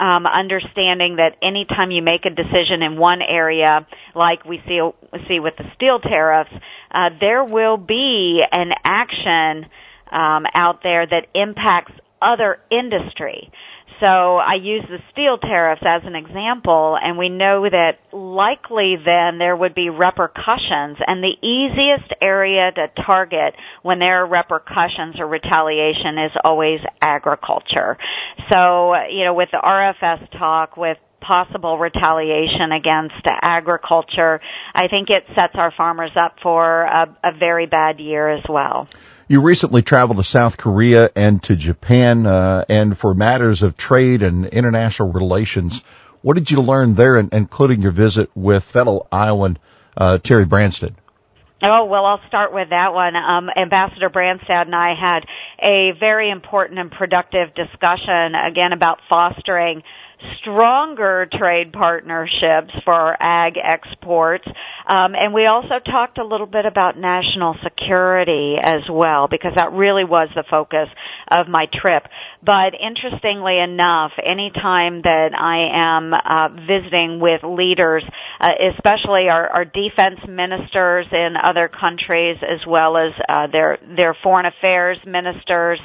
um, 0.00 0.26
understanding 0.26 1.16
that 1.16 1.36
anytime 1.42 1.90
you 1.90 2.02
make 2.02 2.24
a 2.24 2.30
decision 2.30 2.82
in 2.82 2.96
one 2.96 3.22
area, 3.22 3.86
like 4.14 4.44
we 4.44 4.62
see 4.66 4.80
see 5.28 5.40
with 5.40 5.54
the 5.56 5.64
steel 5.74 5.98
tariffs, 6.00 6.50
uh, 6.90 7.10
there 7.20 7.44
will 7.44 7.76
be 7.76 8.44
an 8.50 8.72
action 8.84 9.66
um, 10.10 10.46
out 10.54 10.82
there 10.82 11.06
that 11.06 11.26
impacts 11.34 11.92
other 12.20 12.58
industry. 12.70 13.50
So 14.00 14.06
I 14.06 14.54
use 14.54 14.84
the 14.88 14.98
steel 15.12 15.38
tariffs 15.38 15.82
as 15.86 16.02
an 16.04 16.16
example, 16.16 16.98
and 17.00 17.16
we 17.16 17.28
know 17.28 17.68
that 17.68 18.00
likely 18.12 18.96
then 18.96 19.38
there 19.38 19.56
would 19.56 19.74
be 19.74 19.88
repercussions, 19.88 20.98
and 21.06 21.22
the 21.22 21.36
easiest 21.40 22.12
area 22.20 22.72
to 22.72 22.88
target 23.04 23.54
when 23.82 24.00
there 24.00 24.24
are 24.24 24.26
repercussions 24.26 25.20
or 25.20 25.28
retaliation 25.28 26.18
is 26.18 26.32
always 26.44 26.80
agriculture. 27.00 27.96
So, 28.50 28.94
you 29.08 29.24
know, 29.24 29.34
with 29.34 29.50
the 29.52 29.60
RFS 29.62 30.38
talk, 30.38 30.76
with 30.76 30.98
possible 31.20 31.78
retaliation 31.78 32.72
against 32.72 33.14
agriculture, 33.24 34.40
I 34.74 34.88
think 34.88 35.08
it 35.08 35.24
sets 35.34 35.54
our 35.54 35.72
farmers 35.72 36.12
up 36.16 36.36
for 36.42 36.82
a, 36.82 37.16
a 37.24 37.32
very 37.38 37.66
bad 37.66 38.00
year 38.00 38.28
as 38.28 38.44
well. 38.48 38.88
You 39.26 39.40
recently 39.40 39.80
traveled 39.80 40.18
to 40.18 40.24
South 40.24 40.58
Korea 40.58 41.10
and 41.16 41.42
to 41.44 41.56
Japan, 41.56 42.26
uh, 42.26 42.66
and 42.68 42.96
for 42.96 43.14
matters 43.14 43.62
of 43.62 43.74
trade 43.74 44.22
and 44.22 44.44
international 44.44 45.12
relations, 45.12 45.82
what 46.20 46.34
did 46.34 46.50
you 46.50 46.60
learn 46.60 46.94
there, 46.94 47.16
including 47.16 47.80
your 47.80 47.92
visit 47.92 48.30
with 48.34 48.64
fellow 48.64 49.06
Iowan 49.10 49.58
uh, 49.96 50.18
Terry 50.18 50.44
Branstad? 50.44 50.94
Oh, 51.62 51.86
well, 51.86 52.04
I'll 52.04 52.20
start 52.28 52.52
with 52.52 52.68
that 52.70 52.92
one. 52.92 53.16
Um, 53.16 53.48
Ambassador 53.56 54.10
Branstad 54.10 54.66
and 54.66 54.74
I 54.74 54.94
had 54.94 55.24
a 55.58 55.92
very 55.98 56.30
important 56.30 56.78
and 56.78 56.90
productive 56.90 57.54
discussion 57.54 58.34
again 58.34 58.74
about 58.74 58.98
fostering 59.08 59.82
stronger 60.38 61.26
trade 61.32 61.72
partnerships 61.72 62.72
for 62.84 62.92
our 62.92 63.16
ag 63.20 63.54
exports. 63.62 64.46
Um, 64.86 65.14
and 65.14 65.32
we 65.32 65.46
also 65.46 65.78
talked 65.84 66.18
a 66.18 66.24
little 66.24 66.46
bit 66.46 66.66
about 66.66 66.98
national 66.98 67.56
security 67.62 68.56
as 68.60 68.82
well, 68.90 69.28
because 69.28 69.52
that 69.56 69.72
really 69.72 70.04
was 70.04 70.28
the 70.34 70.44
focus 70.48 70.88
of 71.30 71.48
my 71.48 71.66
trip. 71.72 72.04
But 72.42 72.74
interestingly 72.78 73.58
enough, 73.58 74.12
anytime 74.22 75.02
that 75.02 75.30
I 75.34 75.68
am 75.72 76.12
uh, 76.12 76.48
visiting 76.66 77.20
with 77.20 77.42
leaders, 77.42 78.04
uh, 78.40 78.50
especially 78.76 79.28
our, 79.28 79.48
our, 79.48 79.64
defense 79.64 80.20
ministers 80.28 81.06
in 81.10 81.34
other 81.42 81.68
countries, 81.68 82.36
as 82.42 82.64
well 82.66 82.96
as 82.96 83.12
uh, 83.28 83.46
their 83.48 83.78
their 83.96 84.14
foreign 84.22 84.46
affairs 84.46 84.98
ministers, 85.06 85.80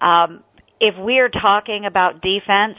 um, 0.00 0.42
if 0.80 0.96
we 0.96 1.18
are 1.18 1.28
talking 1.28 1.84
about 1.84 2.22
defense, 2.22 2.78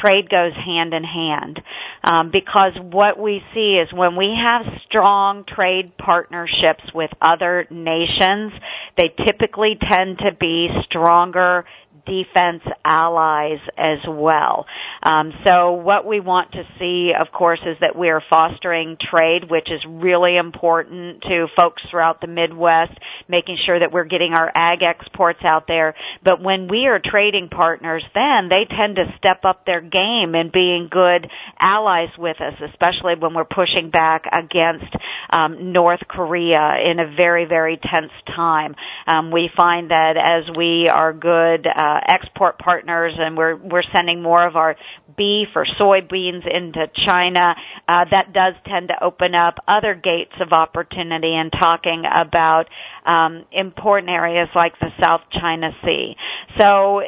trade 0.00 0.28
goes 0.28 0.52
hand 0.54 0.94
in 0.94 1.04
hand. 1.04 1.60
Um, 2.02 2.30
because 2.30 2.72
what 2.80 3.18
we 3.18 3.42
see 3.54 3.74
is 3.82 3.92
when 3.92 4.16
we 4.16 4.36
have 4.40 4.66
strong 4.86 5.44
trade 5.44 5.96
partnerships 5.96 6.84
with 6.94 7.10
other 7.20 7.66
nations, 7.70 8.52
they 8.96 9.14
typically 9.26 9.76
tend 9.80 10.18
to 10.18 10.32
be 10.38 10.68
stronger 10.84 11.64
defense 12.06 12.62
allies 12.84 13.60
as 13.78 13.98
well. 14.06 14.66
Um, 15.02 15.32
so 15.46 15.72
what 15.72 16.06
we 16.06 16.20
want 16.20 16.52
to 16.52 16.64
see, 16.78 17.12
of 17.18 17.32
course, 17.32 17.60
is 17.64 17.76
that 17.80 17.96
we 17.96 18.08
are 18.08 18.22
fostering 18.28 18.96
trade, 19.00 19.50
which 19.50 19.70
is 19.70 19.80
really 19.86 20.36
important 20.36 21.22
to 21.22 21.46
folks 21.58 21.82
throughout 21.90 22.20
the 22.20 22.26
Midwest, 22.26 22.92
making 23.28 23.58
sure 23.64 23.78
that 23.78 23.92
we're 23.92 24.04
getting 24.04 24.34
our 24.34 24.50
ag 24.54 24.82
exports 24.82 25.40
out 25.44 25.66
there. 25.66 25.94
But 26.22 26.42
when 26.42 26.68
we 26.68 26.86
are 26.86 27.00
trading 27.02 27.48
partners, 27.48 28.02
then 28.14 28.48
they 28.48 28.66
tend 28.68 28.96
to 28.96 29.14
step 29.18 29.44
up 29.44 29.64
their 29.64 29.80
game 29.80 30.34
in 30.34 30.50
being 30.52 30.88
good 30.90 31.28
allies 31.58 32.10
with 32.18 32.40
us, 32.40 32.54
especially 32.70 33.14
when 33.18 33.34
we're 33.34 33.44
pushing 33.44 33.90
back 33.90 34.24
against 34.32 34.94
um, 35.30 35.72
North 35.72 36.02
Korea 36.08 36.74
in 36.84 37.00
a 37.00 37.14
very, 37.16 37.44
very 37.44 37.78
tense 37.78 38.12
time. 38.34 38.74
Um, 39.06 39.30
we 39.30 39.50
find 39.56 39.90
that 39.90 40.16
as 40.16 40.54
we 40.56 40.88
are 40.88 41.12
good 41.12 41.66
uh, 41.66 41.83
uh, 41.84 42.00
export 42.08 42.58
partners, 42.58 43.12
and 43.18 43.36
we're 43.36 43.56
we're 43.56 43.82
sending 43.94 44.22
more 44.22 44.46
of 44.46 44.56
our 44.56 44.76
beef 45.16 45.48
or 45.54 45.64
soybeans 45.78 46.46
into 46.50 46.86
China. 47.04 47.54
Uh, 47.88 48.04
that 48.10 48.32
does 48.32 48.54
tend 48.66 48.88
to 48.88 49.04
open 49.04 49.34
up 49.34 49.56
other 49.68 49.94
gates 49.94 50.32
of 50.40 50.52
opportunity 50.52 51.34
and 51.34 51.52
talking 51.52 52.04
about 52.10 52.64
um, 53.04 53.44
important 53.52 54.10
areas 54.10 54.48
like 54.54 54.72
the 54.80 54.90
South 55.00 55.20
China 55.30 55.70
Sea. 55.84 56.16
So 56.58 57.02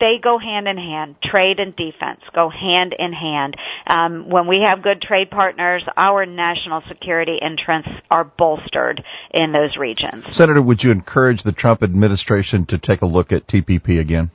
they 0.00 0.18
go 0.22 0.38
hand 0.38 0.68
in 0.68 0.76
hand. 0.76 1.16
Trade 1.22 1.60
and 1.60 1.74
defense 1.76 2.20
go 2.34 2.48
hand 2.48 2.94
in 2.98 3.12
hand. 3.12 3.56
Um, 3.86 4.28
when 4.28 4.46
we 4.46 4.60
have 4.60 4.82
good 4.82 5.02
trade 5.02 5.30
partners, 5.30 5.82
our 5.96 6.24
national 6.26 6.82
security 6.88 7.38
interests 7.40 7.90
are 8.10 8.24
bolstered 8.24 9.02
in 9.32 9.52
those 9.52 9.76
regions. 9.76 10.24
Senator, 10.34 10.62
would 10.62 10.82
you 10.82 10.90
encourage 10.90 11.42
the 11.42 11.52
Trump 11.52 11.82
administration 11.82 12.66
to 12.66 12.78
take 12.78 13.02
a 13.02 13.06
look 13.06 13.32
at 13.32 13.46
TPP 13.46 14.00
again? 14.00 14.30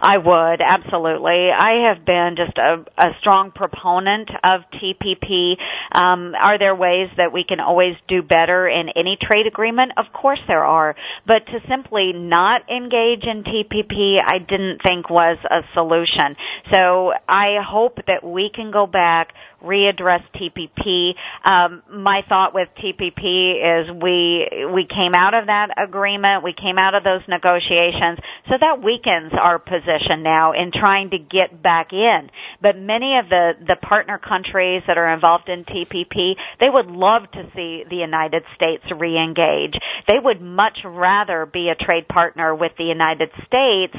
I 0.00 0.18
would 0.18 0.60
absolutely. 0.60 1.50
I 1.50 1.88
have 1.88 2.04
been 2.04 2.36
just 2.36 2.56
a, 2.58 2.84
a 2.98 3.10
strong 3.20 3.50
proponent 3.50 4.30
of 4.42 4.62
TPP. 4.72 5.56
Um, 5.92 6.34
are 6.34 6.58
there 6.58 6.74
ways 6.74 7.10
that 7.16 7.32
we 7.32 7.44
can 7.44 7.60
always 7.60 7.96
do 8.08 8.22
better 8.22 8.68
in 8.68 8.88
any 8.90 9.16
trade 9.20 9.46
agreement? 9.46 9.92
Of 9.96 10.06
course 10.12 10.40
there 10.46 10.64
are, 10.64 10.94
but 11.26 11.46
to 11.46 11.60
simply 11.68 12.12
not 12.12 12.62
engage 12.70 13.24
in 13.24 13.44
TPP, 13.44 14.20
I 14.24 14.38
didn't 14.38 14.80
think 14.82 15.10
was 15.10 15.38
a 15.50 15.60
solution. 15.74 16.36
So 16.72 17.12
I 17.28 17.58
hope 17.66 17.98
that 18.06 18.24
we 18.24 18.50
can 18.54 18.70
go 18.70 18.86
back 18.86 19.34
readdress 19.64 20.22
TPP. 20.34 21.14
Um, 21.44 21.82
my 21.90 22.22
thought 22.28 22.54
with 22.54 22.68
TPP 22.78 23.82
is 23.82 24.02
we 24.02 24.48
we 24.72 24.86
came 24.86 25.14
out 25.14 25.34
of 25.34 25.46
that 25.46 25.68
agreement, 25.82 26.44
we 26.44 26.52
came 26.52 26.78
out 26.78 26.94
of 26.94 27.04
those 27.04 27.22
negotiations, 27.28 28.18
so 28.48 28.54
that 28.60 28.82
weakens 28.82 29.32
our 29.32 29.58
position 29.58 30.22
now 30.22 30.52
in 30.52 30.70
trying 30.72 31.10
to 31.10 31.18
get 31.18 31.62
back 31.62 31.92
in. 31.92 32.30
But 32.60 32.78
many 32.78 33.18
of 33.18 33.28
the 33.28 33.52
the 33.66 33.76
partner 33.76 34.18
countries 34.18 34.82
that 34.86 34.98
are 34.98 35.12
involved 35.12 35.48
in 35.48 35.64
TPP, 35.64 36.36
they 36.60 36.70
would 36.70 36.86
love 36.86 37.30
to 37.32 37.50
see 37.54 37.84
the 37.88 37.96
United 37.96 38.44
States 38.54 38.84
reengage. 38.90 39.78
They 40.08 40.18
would 40.22 40.40
much 40.40 40.78
rather 40.84 41.46
be 41.46 41.68
a 41.68 41.74
trade 41.74 42.08
partner 42.08 42.54
with 42.54 42.72
the 42.76 42.84
United 42.84 43.30
States 43.46 43.94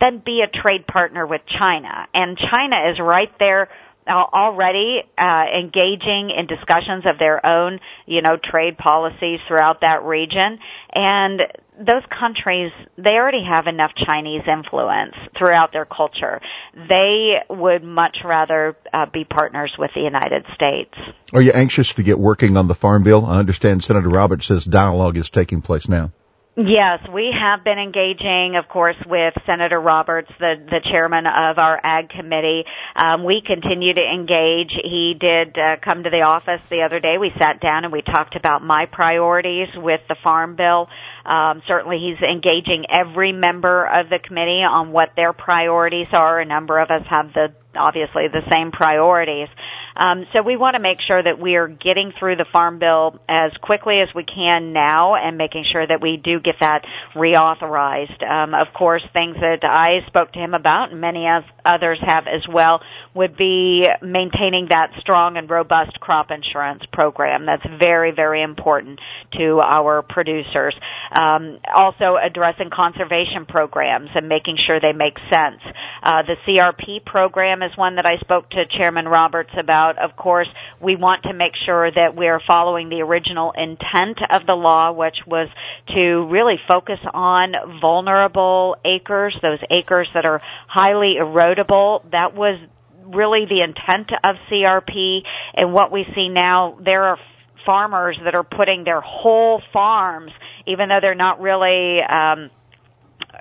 than 0.00 0.22
be 0.24 0.42
a 0.42 0.60
trade 0.60 0.86
partner 0.86 1.26
with 1.26 1.42
China. 1.46 2.08
And 2.14 2.36
China 2.36 2.90
is 2.90 2.98
right 2.98 3.32
there 3.38 3.68
already 4.06 5.02
uh, 5.16 5.44
engaging 5.58 6.30
in 6.30 6.46
discussions 6.46 7.04
of 7.06 7.18
their 7.18 7.44
own, 7.44 7.80
you 8.06 8.22
know, 8.22 8.36
trade 8.42 8.78
policies 8.78 9.40
throughout 9.46 9.82
that 9.82 10.04
region. 10.04 10.58
And 10.92 11.42
those 11.78 12.02
countries, 12.10 12.72
they 12.98 13.12
already 13.12 13.44
have 13.44 13.66
enough 13.66 13.92
Chinese 13.96 14.42
influence 14.46 15.14
throughout 15.38 15.72
their 15.72 15.86
culture. 15.86 16.40
They 16.74 17.36
would 17.48 17.82
much 17.82 18.18
rather 18.24 18.76
uh, 18.92 19.06
be 19.06 19.24
partners 19.24 19.74
with 19.78 19.90
the 19.94 20.02
United 20.02 20.44
States. 20.54 20.94
Are 21.32 21.42
you 21.42 21.52
anxious 21.52 21.94
to 21.94 22.02
get 22.02 22.18
working 22.18 22.56
on 22.56 22.68
the 22.68 22.74
Farm 22.74 23.02
Bill? 23.02 23.24
I 23.24 23.38
understand 23.38 23.82
Senator 23.82 24.08
Roberts 24.08 24.46
says 24.46 24.64
dialogue 24.64 25.16
is 25.16 25.30
taking 25.30 25.62
place 25.62 25.88
now. 25.88 26.12
Yes, 26.56 26.98
we 27.14 27.32
have 27.32 27.62
been 27.62 27.78
engaging, 27.78 28.56
of 28.56 28.68
course, 28.68 28.96
with 29.06 29.34
Senator 29.46 29.80
Roberts, 29.80 30.30
the, 30.40 30.56
the 30.68 30.80
chairman 30.82 31.24
of 31.24 31.58
our 31.58 31.80
Ag 31.82 32.08
Committee. 32.08 32.64
Um, 32.96 33.22
we 33.22 33.40
continue 33.40 33.94
to 33.94 34.02
engage. 34.02 34.72
He 34.72 35.14
did 35.18 35.56
uh, 35.56 35.76
come 35.82 36.02
to 36.02 36.10
the 36.10 36.22
office 36.22 36.60
the 36.68 36.82
other 36.82 36.98
day. 36.98 37.18
We 37.18 37.30
sat 37.38 37.60
down 37.60 37.84
and 37.84 37.92
we 37.92 38.02
talked 38.02 38.34
about 38.34 38.64
my 38.64 38.86
priorities 38.86 39.68
with 39.76 40.00
the 40.08 40.16
Farm 40.24 40.56
Bill. 40.56 40.88
Um, 41.24 41.62
certainly, 41.68 41.98
he's 41.98 42.20
engaging 42.20 42.84
every 42.90 43.30
member 43.30 43.86
of 43.86 44.10
the 44.10 44.18
committee 44.18 44.64
on 44.68 44.90
what 44.90 45.10
their 45.14 45.32
priorities 45.32 46.08
are. 46.12 46.40
A 46.40 46.44
number 46.44 46.80
of 46.80 46.90
us 46.90 47.06
have 47.08 47.32
the 47.32 47.54
obviously 47.78 48.26
the 48.26 48.42
same 48.50 48.72
priorities. 48.72 49.48
Um, 49.96 50.26
so 50.32 50.42
we 50.42 50.56
want 50.56 50.74
to 50.74 50.80
make 50.80 51.00
sure 51.00 51.22
that 51.22 51.38
we 51.38 51.56
are 51.56 51.68
getting 51.68 52.12
through 52.18 52.36
the 52.36 52.46
farm 52.52 52.78
bill 52.78 53.18
as 53.28 53.52
quickly 53.60 54.00
as 54.00 54.08
we 54.14 54.24
can 54.24 54.72
now, 54.72 55.14
and 55.14 55.36
making 55.36 55.64
sure 55.70 55.86
that 55.86 56.00
we 56.00 56.16
do 56.16 56.40
get 56.40 56.56
that 56.60 56.84
reauthorized. 57.14 58.22
Um, 58.22 58.54
of 58.54 58.72
course, 58.72 59.02
things 59.12 59.36
that 59.40 59.64
I 59.64 60.06
spoke 60.06 60.32
to 60.32 60.38
him 60.38 60.54
about, 60.54 60.92
and 60.92 61.00
many 61.00 61.26
others 61.64 61.98
have 62.00 62.26
as 62.26 62.46
well, 62.48 62.80
would 63.14 63.36
be 63.36 63.88
maintaining 64.02 64.68
that 64.70 64.90
strong 65.00 65.36
and 65.36 65.48
robust 65.48 65.98
crop 66.00 66.30
insurance 66.30 66.82
program. 66.92 67.46
That's 67.46 67.66
very, 67.78 68.12
very 68.12 68.42
important 68.42 69.00
to 69.32 69.60
our 69.60 70.02
producers. 70.02 70.74
Um, 71.12 71.58
also, 71.74 72.16
addressing 72.22 72.70
conservation 72.70 73.46
programs 73.46 74.10
and 74.14 74.28
making 74.28 74.56
sure 74.66 74.80
they 74.80 74.92
make 74.92 75.18
sense. 75.30 75.60
Uh, 76.02 76.22
the 76.22 76.36
CRP 76.46 77.04
program 77.04 77.62
is 77.62 77.76
one 77.76 77.96
that 77.96 78.06
I 78.06 78.18
spoke 78.18 78.50
to 78.50 78.66
Chairman 78.66 79.06
Roberts 79.06 79.50
about. 79.56 79.98
Of 79.98 80.16
course, 80.16 80.48
we 80.80 80.96
want 80.96 81.24
to 81.24 81.32
make 81.32 81.54
sure 81.64 81.90
that 81.90 82.14
we're 82.14 82.40
following 82.46 82.88
the 82.88 83.02
original 83.02 83.52
intent 83.52 84.20
of 84.30 84.46
the 84.46 84.54
law, 84.54 84.92
which 84.92 85.18
was 85.26 85.48
to 85.88 86.26
really 86.30 86.58
focus 86.68 86.98
on 87.12 87.54
vulnerable 87.80 88.76
acres, 88.84 89.36
those 89.42 89.58
acres 89.70 90.08
that 90.14 90.24
are 90.24 90.40
highly 90.66 91.18
erodible. 91.54 92.10
That 92.10 92.34
was 92.34 92.58
really 93.04 93.46
the 93.46 93.62
intent 93.62 94.12
of 94.24 94.36
CRP 94.50 95.22
and 95.54 95.72
what 95.72 95.90
we 95.90 96.06
see 96.14 96.28
now, 96.28 96.78
there 96.84 97.04
are 97.04 97.18
farmers 97.66 98.18
that 98.24 98.34
are 98.34 98.44
putting 98.44 98.84
their 98.84 99.00
whole 99.00 99.60
farms, 99.72 100.32
even 100.66 100.88
though 100.88 100.98
they're 101.00 101.14
not 101.14 101.40
really, 101.40 102.00
um, 102.00 102.50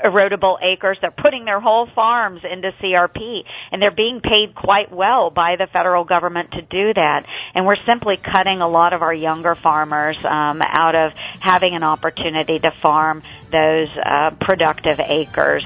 erodible 0.03 0.57
acres. 0.61 0.97
They're 1.01 1.11
putting 1.11 1.45
their 1.45 1.59
whole 1.59 1.87
farms 1.87 2.41
into 2.49 2.71
CRP 2.81 3.43
and 3.71 3.81
they're 3.81 3.91
being 3.91 4.21
paid 4.21 4.55
quite 4.55 4.91
well 4.91 5.29
by 5.29 5.55
the 5.57 5.67
federal 5.67 6.03
government 6.03 6.51
to 6.51 6.61
do 6.61 6.93
that. 6.93 7.25
And 7.53 7.65
we're 7.65 7.83
simply 7.85 8.17
cutting 8.17 8.61
a 8.61 8.67
lot 8.67 8.93
of 8.93 9.01
our 9.01 9.13
younger 9.13 9.55
farmers 9.55 10.23
um, 10.23 10.61
out 10.61 10.95
of 10.95 11.13
having 11.39 11.75
an 11.75 11.83
opportunity 11.83 12.59
to 12.59 12.71
farm 12.71 13.23
those 13.51 13.89
uh, 13.97 14.31
productive 14.39 14.99
acres. 14.99 15.65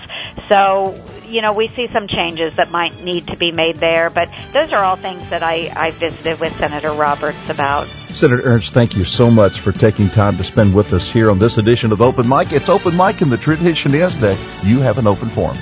So, 0.50 0.96
you 1.28 1.42
know, 1.42 1.54
we 1.54 1.68
see 1.68 1.88
some 1.88 2.08
changes 2.08 2.56
that 2.56 2.72
might 2.72 3.02
need 3.04 3.28
to 3.28 3.38
be 3.38 3.52
made 3.52 3.78
there, 3.78 4.10
but 4.10 4.30
those 4.52 4.72
are 4.72 4.84
all 4.84 4.96
things 4.96 5.30
that 5.30 5.44
I, 5.44 5.72
I 5.76 5.92
visited 5.92 6.40
with 6.40 6.56
Senator 6.58 6.92
Roberts 6.92 7.50
about. 7.50 7.88
Senator 8.14 8.44
Ernst, 8.44 8.74
thank 8.74 8.96
you 8.96 9.06
so 9.06 9.32
much 9.32 9.60
for 9.60 9.72
taking 9.72 10.08
time 10.08 10.38
to 10.38 10.44
spend 10.44 10.76
with 10.76 10.94
us 10.94 11.10
here 11.10 11.32
on 11.32 11.40
this 11.40 11.58
edition 11.58 11.92
of 11.92 12.02
Open 12.02 12.30
Mic. 12.30 12.52
It's 12.52 12.70
Open 12.70 12.96
Mic, 12.96 13.22
and 13.22 13.32
the 13.32 13.38
tradition 13.38 13.96
is 13.96 14.20
that 14.24 14.64
you 14.66 14.80
have 14.80 14.98
an 14.98 15.06
open 15.06 15.30
forum. 15.30 15.58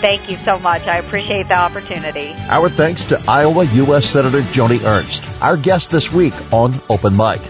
Thank 0.00 0.30
you 0.30 0.36
so 0.38 0.58
much. 0.58 0.86
I 0.86 0.96
appreciate 0.98 1.48
the 1.48 1.56
opportunity. 1.56 2.34
Our 2.48 2.68
thanks 2.68 3.04
to 3.04 3.22
Iowa 3.28 3.64
U.S. 3.64 4.06
Senator 4.06 4.40
Joni 4.40 4.82
Ernst, 4.84 5.42
our 5.42 5.56
guest 5.56 5.90
this 5.90 6.12
week 6.12 6.34
on 6.52 6.74
Open 6.90 7.16
Mic. 7.16 7.40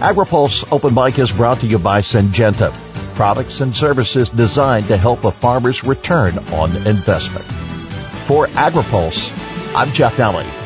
AgriPulse 0.00 0.70
Open 0.72 0.94
Mic 0.94 1.18
is 1.18 1.32
brought 1.32 1.60
to 1.60 1.66
you 1.66 1.78
by 1.78 2.00
Syngenta, 2.00 2.72
products 3.14 3.60
and 3.60 3.76
services 3.76 4.28
designed 4.28 4.88
to 4.88 4.96
help 4.96 5.24
a 5.24 5.30
farmer's 5.30 5.84
return 5.84 6.38
on 6.52 6.74
investment. 6.86 7.44
For 8.26 8.46
AgriPulse, 8.48 9.30
I'm 9.74 9.92
Jeff 9.92 10.16
Nalley. 10.16 10.63